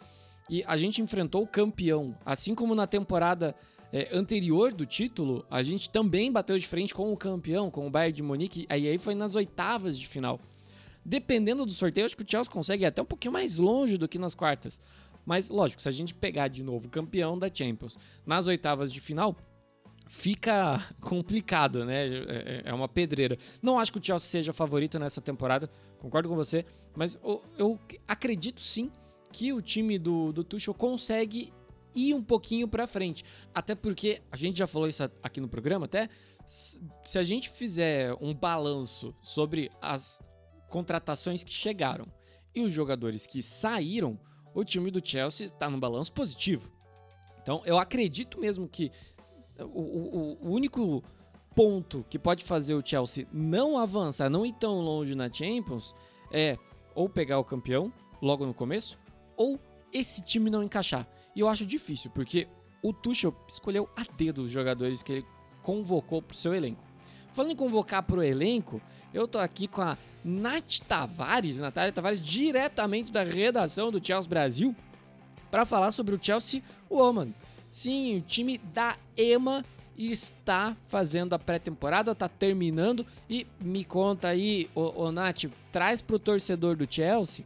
[0.51, 2.17] e a gente enfrentou o campeão.
[2.25, 3.55] Assim como na temporada
[3.93, 7.91] é, anterior do título, a gente também bateu de frente com o campeão, com o
[7.91, 10.41] Bayern de Munique, e aí foi nas oitavas de final.
[11.09, 14.09] Dependendo do sorteio, acho que o Chelsea consegue ir até um pouquinho mais longe do
[14.09, 14.81] que nas quartas.
[15.25, 19.01] Mas, lógico, se a gente pegar de novo o campeão da Champions nas oitavas de
[19.01, 19.37] final,
[20.09, 22.09] fica complicado, né?
[22.09, 23.39] É, é, é uma pedreira.
[23.63, 26.67] Não acho que o Chelsea seja favorito nessa temporada, concordo com você,
[26.97, 28.91] mas eu, eu acredito sim
[29.31, 31.53] que o time do, do Tuchel consegue
[31.95, 33.25] ir um pouquinho para frente.
[33.55, 36.09] Até porque a gente já falou isso aqui no programa, até
[36.45, 40.21] se a gente fizer um balanço sobre as
[40.69, 42.07] contratações que chegaram
[42.55, 44.19] e os jogadores que saíram,
[44.55, 46.73] o time do Chelsea está no balanço positivo.
[47.43, 48.91] Então, eu acredito mesmo que
[49.59, 51.05] o, o, o, único
[51.55, 55.95] ponto que pode fazer o Chelsea não avançar, não ir tão longe na Champions,
[56.33, 56.59] é
[56.95, 58.99] ou pegar o campeão logo no começo,
[59.37, 59.61] ou
[59.93, 61.07] esse time não encaixar.
[61.35, 62.49] E eu acho difícil, porque
[62.83, 65.27] o Tuchel escolheu a dedo os jogadores que ele
[65.63, 66.83] convocou para o seu elenco.
[67.33, 68.81] Falando em convocar para o elenco,
[69.13, 74.75] eu tô aqui com a Nath Tavares, Natália Tavares, diretamente da redação do Chelsea Brasil,
[75.53, 77.33] para falar sobre o Chelsea Woman.
[77.71, 79.65] Sim, o time da EMA
[79.97, 86.17] está fazendo a pré-temporada, está terminando e me conta aí, o, o Nath, traz para
[86.17, 87.45] o torcedor do Chelsea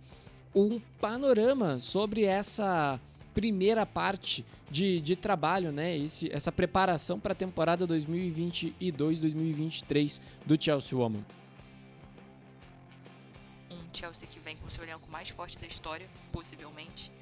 [0.54, 2.98] um panorama sobre essa
[3.34, 5.98] primeira parte de, de trabalho, né?
[5.98, 11.22] Esse, essa preparação para a temporada 2022-2023 do Chelsea Woman.
[13.92, 17.12] Chelsea que vem com o seu elenco mais forte da história, possivelmente,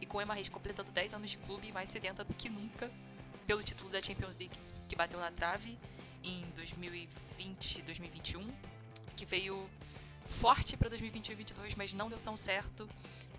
[0.00, 2.90] e com Emma Reis completando 10 anos de clube mais sedenta do que nunca
[3.46, 4.58] pelo título da Champions League,
[4.88, 5.78] que bateu na trave
[6.22, 6.44] em
[7.38, 8.50] 2020-2021,
[9.16, 9.68] que veio
[10.26, 12.88] forte para 2021 e 2022, mas não deu tão certo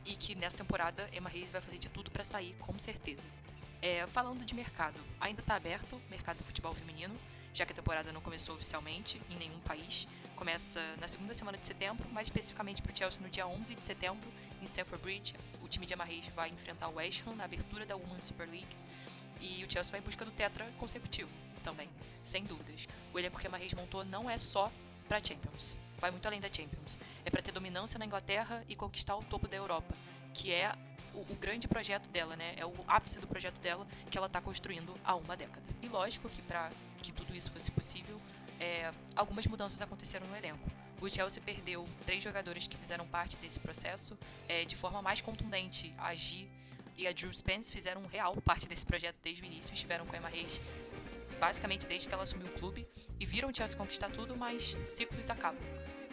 [0.05, 3.23] e que nessa temporada Emma Reis vai fazer de tudo para sair, com certeza.
[3.81, 7.15] É, falando de mercado, ainda está aberto o mercado do futebol feminino,
[7.53, 10.07] já que a temporada não começou oficialmente em nenhum país.
[10.35, 13.83] Começa na segunda semana de setembro, mais especificamente para o Chelsea no dia 11 de
[13.83, 14.29] setembro,
[14.61, 15.35] em Stamford Bridge.
[15.61, 18.75] O time de Reis vai enfrentar o West Ham na abertura da Women's Super League.
[19.39, 21.29] E o Chelsea vai em busca do tetra consecutivo
[21.63, 21.89] também,
[22.23, 22.87] sem dúvidas.
[23.13, 24.71] O elenco que a Emma Reis montou não é só
[25.07, 26.97] para Champions vai muito além da Champions.
[27.25, 29.95] É para ter dominância na Inglaterra e conquistar o topo da Europa,
[30.33, 30.71] que é
[31.13, 32.53] o, o, grande projeto dela, né?
[32.57, 35.65] É o ápice do projeto dela que ela está construindo há uma década.
[35.81, 36.71] E lógico que para
[37.01, 38.21] que tudo isso fosse possível,
[38.59, 40.69] é, algumas mudanças aconteceram no elenco.
[41.01, 45.93] O Chelsea perdeu três jogadores que fizeram parte desse processo é, de forma mais contundente.
[45.97, 46.49] A Gi
[46.97, 50.17] e a Drew Spence fizeram real parte desse projeto desde o início, estiveram com a
[50.17, 50.59] Emma Reis
[51.39, 52.87] basicamente desde que ela assumiu o clube
[53.19, 55.61] e viram o Chelsea conquistar tudo, mas ciclos acabam.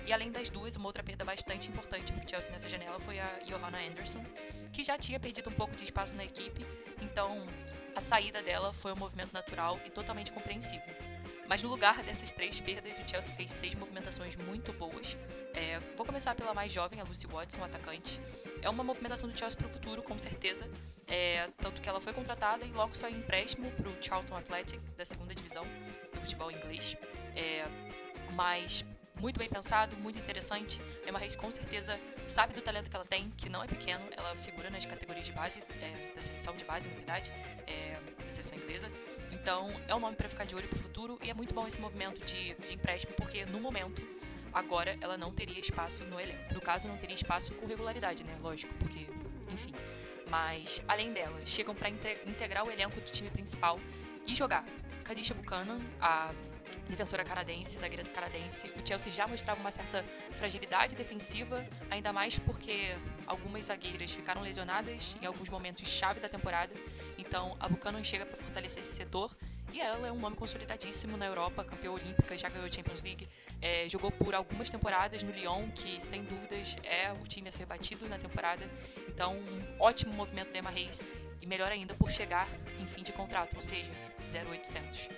[0.04, 3.20] E além das duas, uma outra perda bastante importante para o Chelsea nessa janela foi
[3.20, 4.24] a Johanna Anderson,
[4.72, 6.66] que já tinha perdido um pouco de espaço na equipe,
[7.00, 7.46] então
[7.94, 11.11] a saída dela foi um movimento natural e totalmente compreensível.
[11.52, 15.14] Mas no lugar dessas três perdas, o Chelsea fez seis movimentações muito boas.
[15.52, 18.18] É, vou começar pela mais jovem, a Lucy Watson, atacante.
[18.62, 20.66] É uma movimentação do Chelsea para o futuro, com certeza.
[21.06, 25.04] É, tanto que ela foi contratada e logo saiu empréstimo para o Charlton Athletic, da
[25.04, 25.66] segunda divisão
[26.14, 26.96] do futebol inglês.
[27.36, 27.66] É,
[28.32, 28.82] mas
[29.20, 30.80] muito bem pensado, muito interessante.
[31.06, 34.02] Emma Reis com certeza sabe do talento que ela tem, que não é pequeno.
[34.16, 37.30] Ela figura nas categorias de base, é, da seleção de base, na verdade,
[37.66, 38.90] é, da seleção inglesa.
[39.42, 41.66] Então é um nome para ficar de olho para o futuro e é muito bom
[41.66, 44.00] esse movimento de, de empréstimo, porque no momento
[44.52, 46.54] agora ela não teria espaço no elenco.
[46.54, 48.36] No caso, não teria espaço com regularidade, né?
[48.40, 49.08] Lógico, porque,
[49.50, 49.74] enfim.
[50.30, 53.80] Mas, além dela, chegam para integrar o elenco do time principal
[54.24, 54.64] e jogar.
[55.02, 56.32] Kadisha Buchanan, a
[56.88, 60.04] defensora canadense, zagueira canadense, o Chelsea já mostrava uma certa
[60.38, 66.72] fragilidade defensiva, ainda mais porque algumas zagueiras ficaram lesionadas em alguns momentos chave da temporada.
[67.32, 69.34] Então, a Buchanan chega para fortalecer esse setor
[69.72, 73.26] E ela é um nome consolidadíssimo na Europa, campeã olímpica, já ganhou Champions League,
[73.62, 77.64] é, jogou por algumas temporadas no Lyon, que sem dúvidas é o time a ser
[77.64, 78.68] batido na temporada.
[79.08, 81.00] Então, um ótimo movimento da Emma Reis
[81.40, 82.46] e melhor ainda por chegar
[82.78, 83.90] em fim de contrato, ou seja,
[84.28, 85.08] 0,800.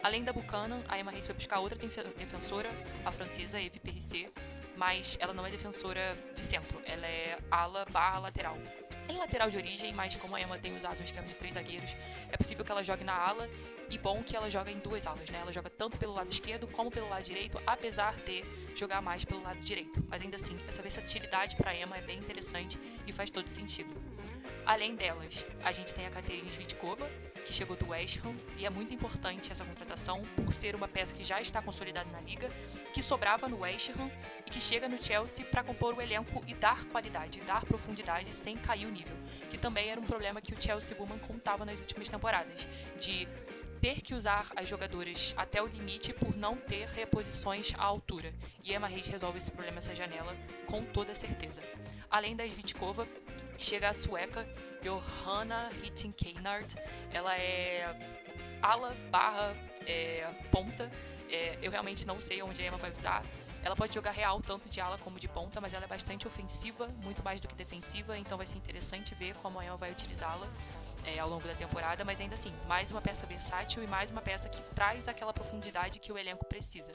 [0.00, 2.70] Além da Buchanan, a Emma Reis foi buscar outra defensora,
[3.04, 4.30] a francesa Eve Perricet,
[4.76, 8.56] mas ela não é defensora de centro, ela é ala barra lateral.
[9.14, 11.94] Tem lateral de origem, mas como a Emma tem usado um esquema de três zagueiros,
[12.32, 13.48] é possível que ela jogue na ala
[13.88, 15.38] e bom que ela joga em duas alas, né?
[15.38, 19.40] Ela joga tanto pelo lado esquerdo como pelo lado direito, apesar de jogar mais pelo
[19.40, 20.04] lado direito.
[20.08, 23.94] Mas ainda assim, essa versatilidade para Emma é bem interessante e faz todo sentido.
[24.66, 27.06] Além delas, a gente tem a Katerina Svitkova,
[27.44, 31.14] que chegou do West Ham, e é muito importante essa contratação por ser uma peça
[31.14, 32.50] que já está consolidada na liga,
[32.94, 34.10] que sobrava no West Ham
[34.46, 38.56] e que chega no Chelsea para compor o elenco e dar qualidade, dar profundidade sem
[38.56, 39.16] cair o nível,
[39.50, 42.66] que também era um problema que o Chelsea Woman contava nas últimas temporadas,
[42.98, 43.28] de
[43.82, 48.32] ter que usar as jogadoras até o limite por não ter reposições à altura.
[48.62, 51.60] E Emma Reis resolve esse problema essa janela com toda certeza.
[52.10, 53.06] Além da Svitkova,
[53.58, 54.46] chega a sueca
[54.82, 56.76] Johanna Hittinkeinart.
[57.12, 57.94] Ela é
[58.62, 59.54] ala barra
[59.86, 60.90] é, ponta.
[61.30, 63.24] É, eu realmente não sei onde a Emma vai usar.
[63.62, 66.88] Ela pode jogar real tanto de ala como de ponta, mas ela é bastante ofensiva,
[67.02, 70.46] muito mais do que defensiva, então vai ser interessante ver como a Emma vai utilizá-la
[71.04, 74.22] é, ao longo da temporada, mas ainda assim, mais uma peça versátil e mais uma
[74.22, 76.92] peça que traz aquela profundidade que o elenco precisa.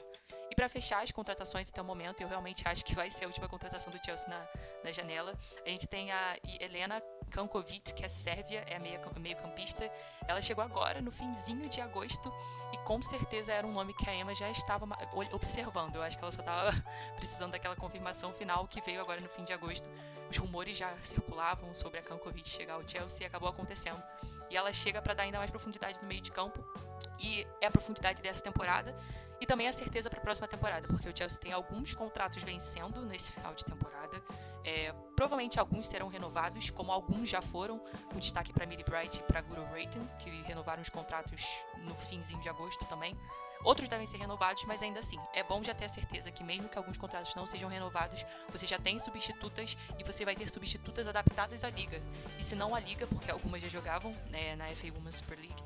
[0.50, 3.28] E para fechar as contratações até o momento, eu realmente acho que vai ser a
[3.28, 4.46] última contratação do Chelsea na,
[4.82, 5.32] na janela.
[5.64, 8.78] A gente tem a Helena Kankovic, que é sérvia, é
[9.18, 9.90] meio-campista.
[10.26, 12.32] Ela chegou agora, no finzinho de agosto,
[12.72, 14.86] e com certeza era um nome que a Emma já estava
[15.32, 15.96] observando.
[15.96, 16.72] Eu acho que ela só estava
[17.16, 19.88] precisando daquela confirmação final que veio agora no fim de agosto.
[20.30, 24.02] Os rumores já circulavam sobre a Kankovic chegar ao Chelsea e acabou acontecendo.
[24.48, 26.64] E ela chega para dar ainda mais profundidade no meio de campo.
[27.18, 28.96] E é a profundidade dessa temporada
[29.40, 33.04] e também a certeza para a próxima temporada, porque o Chelsea tem alguns contratos vencendo
[33.06, 34.22] nesse final de temporada.
[34.64, 37.78] É, provavelmente alguns serão renovados, como alguns já foram,
[38.12, 41.42] com destaque para Millie Bright e para Guru Rayton, que renovaram os contratos
[41.78, 43.16] no finzinho de agosto também.
[43.62, 46.68] Outros devem ser renovados, mas ainda assim, é bom já ter a certeza que mesmo
[46.68, 51.06] que alguns contratos não sejam renovados, você já tem substitutas e você vai ter substitutas
[51.06, 52.02] adaptadas à liga.
[52.38, 55.62] E se não à liga, porque algumas já jogavam né, na FA Women's Super League,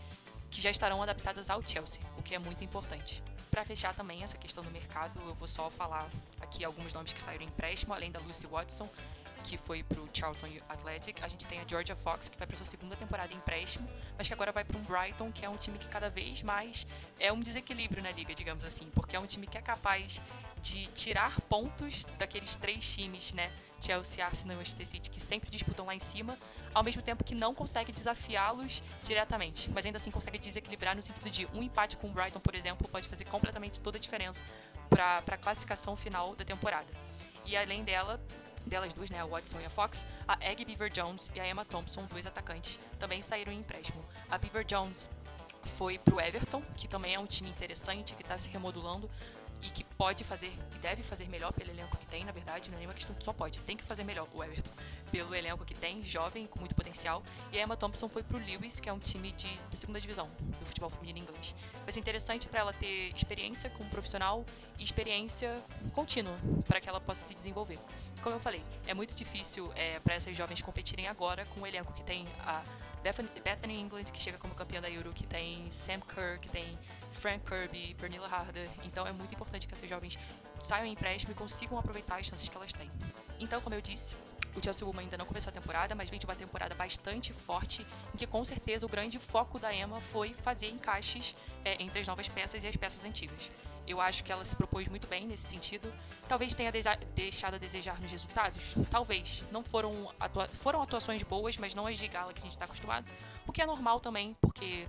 [0.51, 3.23] que já estarão adaptadas ao Chelsea, o que é muito importante.
[3.55, 7.21] Para fechar também essa questão do mercado, eu vou só falar aqui alguns nomes que
[7.21, 8.91] saíram em empréstimo, além da Lucy Watson,
[9.45, 11.23] que foi para o Charlton Athletic.
[11.23, 13.89] A gente tem a Georgia Fox, que vai para sua segunda temporada em empréstimo,
[14.19, 16.85] mas que agora vai para um Brighton, que é um time que cada vez mais
[17.21, 20.21] é um desequilíbrio na liga, digamos assim, porque é um time que é capaz
[20.65, 23.53] de tirar pontos daqueles três times, né?
[23.83, 26.39] Chelsea, Arsenal e Manchester City, que sempre disputam lá em cima,
[26.73, 31.29] ao mesmo tempo que não consegue desafiá-los diretamente, mas ainda assim consegue desequilibrar no sentido
[31.29, 34.43] de um empate com o Brighton, por exemplo, pode fazer completamente toda a diferença
[34.89, 36.91] para a classificação final da temporada.
[37.45, 38.19] E além dela,
[38.65, 41.67] delas duas, né, a Watson e a Fox, a Egg Beaver Jones e a Emma
[41.67, 44.03] Thompson, dois atacantes, também saíram em empréstimo.
[44.31, 45.11] A Beaver Jones
[45.77, 49.11] foi pro Everton, que também é um time interessante, que está se remodulando
[49.63, 52.77] e que pode fazer e deve fazer melhor pelo elenco que tem, na verdade, não
[52.77, 54.71] é nenhuma questão que só pode, tem que fazer melhor o Everton
[55.11, 57.23] pelo elenco que tem, jovem, com muito potencial.
[57.53, 60.29] E a Emma Thompson foi pro Lewis, que é um time de, de segunda divisão
[60.41, 61.55] do futebol feminino inglês.
[61.85, 64.45] Vai ser interessante para ela ter experiência como profissional
[64.79, 65.63] e experiência
[65.93, 66.37] contínua
[66.67, 67.79] para que ela possa se desenvolver.
[68.23, 71.93] Como eu falei, é muito difícil é, para essas jovens competirem agora com o elenco
[71.93, 72.63] que tem a
[73.03, 76.79] Bethany England, que chega como campeã da Euro, que tem Sam Kerr, que tem
[77.15, 78.69] Frank Kirby, Pernilla Harder.
[78.85, 80.19] Então é muito importante que essas jovens
[80.61, 82.91] saiam em empréstimo e consigam aproveitar as chances que elas têm.
[83.39, 84.17] Então, como eu disse,
[84.57, 87.87] o Chelsea Woman ainda não começou a temporada, mas vem de uma temporada bastante forte,
[88.15, 92.07] em que com certeza o grande foco da Emma foi fazer encaixes é, entre as
[92.07, 93.51] novas peças e as peças antigas.
[93.87, 95.93] Eu acho que ela se propôs muito bem nesse sentido.
[96.27, 96.73] Talvez tenha
[97.15, 98.63] deixado a desejar nos resultados.
[98.91, 99.45] Talvez.
[99.53, 102.65] Não foram, atua foram atuações boas, mas não as de gala que a gente está
[102.65, 103.11] acostumado.
[103.47, 104.89] O que é normal também, porque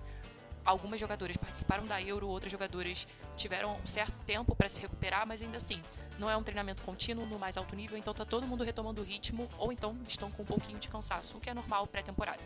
[0.65, 5.41] algumas jogadoras participaram da Euro, outras jogadoras tiveram um certo tempo para se recuperar, mas
[5.41, 5.79] ainda assim,
[6.17, 9.05] não é um treinamento contínuo no mais alto nível, então tá todo mundo retomando o
[9.05, 12.43] ritmo, ou então estão com um pouquinho de cansaço, o que é normal pré-temporada.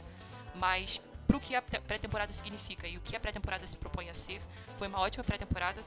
[0.55, 4.13] Mas para o que a pré-temporada significa e o que a pré-temporada se propõe a
[4.13, 4.41] ser,
[4.77, 5.83] foi uma ótima pré-temporada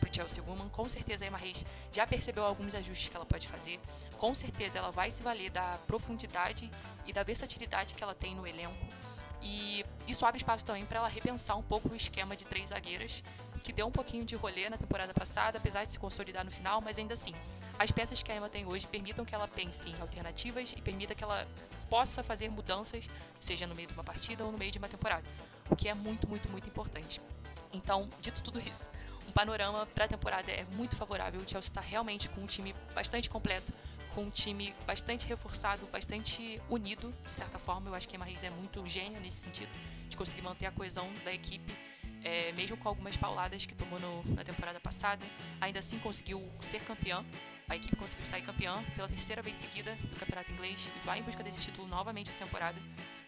[0.00, 0.68] pro Chelsea Woman.
[0.70, 3.78] Com certeza a Emma Reis já percebeu alguns ajustes que ela pode fazer.
[4.16, 6.70] Com certeza ela vai se valer da profundidade
[7.04, 9.01] e da versatilidade que ela tem no elenco.
[9.42, 13.22] E isso abre espaço também para ela repensar um pouco o esquema de três zagueiras,
[13.62, 16.80] que deu um pouquinho de rolê na temporada passada, apesar de se consolidar no final,
[16.80, 17.32] mas ainda assim.
[17.78, 21.14] As peças que a Emma tem hoje permitam que ela pense em alternativas e permita
[21.14, 21.46] que ela
[21.88, 23.04] possa fazer mudanças,
[23.40, 25.24] seja no meio de uma partida ou no meio de uma temporada,
[25.70, 27.20] o que é muito, muito, muito importante.
[27.72, 28.88] Então, dito tudo isso,
[29.26, 31.40] um panorama para a temporada é muito favorável.
[31.40, 33.72] O Chelsea está realmente com um time bastante completo,
[34.14, 37.90] com um time bastante reforçado, bastante unido, de certa forma.
[37.90, 39.70] Eu acho que a Maris é muito gênia nesse sentido,
[40.08, 41.74] de conseguir manter a coesão da equipe,
[42.24, 45.24] é, mesmo com algumas pauladas que tomou no, na temporada passada.
[45.60, 47.24] Ainda assim conseguiu ser campeã.
[47.68, 51.22] A equipe conseguiu sair campeã pela terceira vez seguida do campeonato inglês e vai em
[51.22, 52.78] busca desse título novamente essa temporada.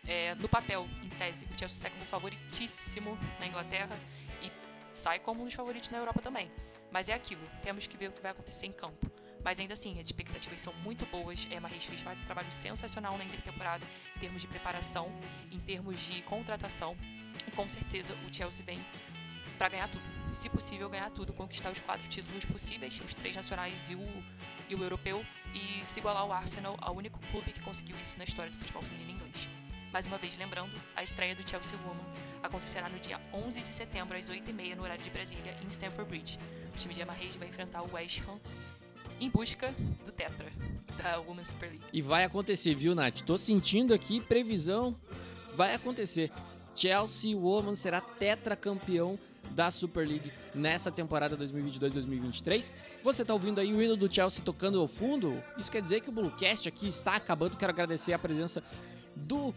[0.06, 3.96] É, no papel, em tese, o Chelsea sai como favoritíssimo na Inglaterra
[4.42, 4.52] e
[4.92, 6.50] sai como um dos favoritos na Europa também.
[6.90, 9.13] Mas é aquilo, temos que ver o que vai acontecer em campo.
[9.44, 11.46] Mas ainda assim, as expectativas são muito boas.
[11.50, 13.84] É, Maris fez faz um trabalho sensacional na intertemporada
[14.16, 15.12] em termos de preparação,
[15.52, 16.96] em termos de contratação.
[17.46, 18.78] E com certeza o Chelsea vem
[19.58, 20.02] para ganhar tudo.
[20.34, 24.24] Se possível, ganhar tudo, conquistar os quatro títulos possíveis, os três nacionais e o,
[24.68, 28.24] e o europeu, e se igualar ao Arsenal, ao único clube que conseguiu isso na
[28.24, 29.48] história do futebol feminino inglês.
[29.92, 32.04] Mais uma vez, lembrando, a estreia do Chelsea Woman
[32.42, 36.36] acontecerá no dia 11 de setembro, às 8h30, no horário de Brasília, em Stamford Bridge.
[36.74, 38.40] O time de Reis vai enfrentar o West Ham
[39.20, 40.52] em busca do Tetra,
[40.96, 41.84] da Women's Super League.
[41.92, 43.22] E vai acontecer, viu, Nath?
[43.22, 44.96] Tô sentindo aqui, previsão,
[45.56, 46.30] vai acontecer.
[46.74, 49.18] Chelsea Woman será tetracampeão
[49.50, 52.72] da Super League nessa temporada 2022-2023.
[53.02, 55.40] Você tá ouvindo aí o hino do Chelsea tocando ao fundo?
[55.56, 57.56] Isso quer dizer que o Bluecast aqui está acabando.
[57.56, 58.62] Quero agradecer a presença
[59.14, 59.54] do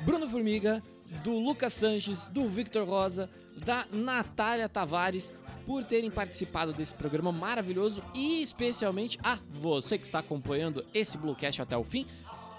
[0.00, 0.82] Bruno Formiga,
[1.24, 3.30] do Lucas Sanches, do Victor Rosa,
[3.64, 5.32] da Natália Tavares
[5.68, 11.60] por terem participado desse programa maravilhoso e especialmente a você que está acompanhando esse Bluecast
[11.60, 12.06] até o fim.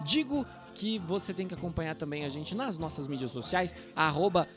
[0.01, 0.45] Digo
[0.75, 4.47] que você tem que acompanhar também a gente nas nossas mídias sociais, arroba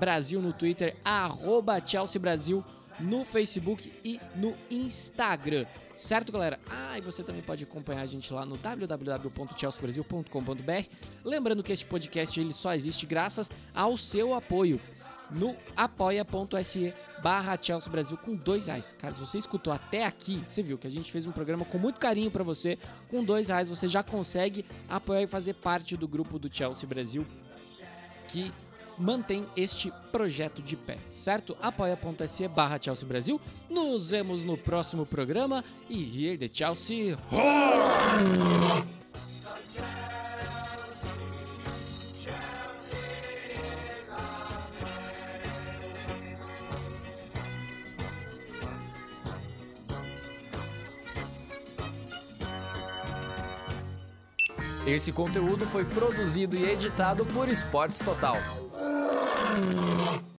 [0.00, 1.76] Brasil no Twitter, arroba
[2.18, 2.64] Brasil
[2.98, 5.66] no Facebook e no Instagram.
[5.94, 6.58] Certo, galera?
[6.70, 10.88] Ah, e você também pode acompanhar a gente lá no www.chelseabrasil.com.br.
[11.22, 14.80] Lembrando que este podcast ele só existe graças ao seu apoio
[15.30, 18.94] no apoia.se barra Chelsea Brasil com dois reais.
[19.00, 21.78] Cara, se você escutou até aqui, você viu que a gente fez um programa com
[21.78, 22.78] muito carinho para você.
[23.10, 27.26] Com dois reais você já consegue apoiar e fazer parte do grupo do Chelsea Brasil
[28.28, 28.52] que
[28.98, 31.56] mantém este projeto de pé, certo?
[31.62, 33.40] apoia.se barra Chelsea Brasil.
[33.70, 37.16] Nos vemos no próximo programa e here the Chelsea.
[54.88, 58.38] Esse conteúdo foi produzido e editado por Esportes Total.